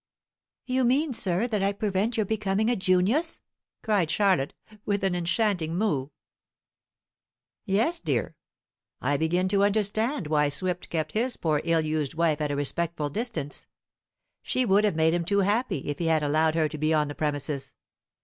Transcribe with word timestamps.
"You 0.65 0.83
mean, 0.83 1.13
sir, 1.13 1.45
that 1.45 1.61
I 1.61 1.73
prevent 1.73 2.17
your 2.17 2.25
becoming 2.25 2.71
a 2.71 2.75
Junius?" 2.75 3.43
cried 3.83 4.09
Charlotte, 4.09 4.55
with 4.83 5.03
an 5.03 5.13
enchanting 5.13 5.77
moue. 5.77 6.09
"Yes, 7.67 7.99
dear. 7.99 8.35
I 8.99 9.15
begin 9.17 9.47
to 9.49 9.63
understand 9.63 10.25
why 10.25 10.49
Swift 10.49 10.89
kept 10.89 11.11
his 11.11 11.37
poor 11.37 11.61
ill 11.65 11.81
used 11.81 12.15
wife 12.15 12.41
at 12.41 12.49
a 12.49 12.55
respectful 12.55 13.11
distance. 13.11 13.67
She 14.41 14.65
would 14.65 14.85
have 14.85 14.95
made 14.95 15.13
him 15.13 15.23
too 15.23 15.41
happy 15.41 15.87
if 15.87 15.99
he 15.99 16.07
had 16.07 16.23
allowed 16.23 16.55
her 16.55 16.67
to 16.67 16.79
be 16.79 16.95
on 16.95 17.07
the 17.07 17.13
premises. 17.13 17.75